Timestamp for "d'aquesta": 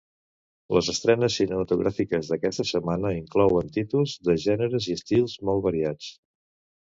2.31-2.65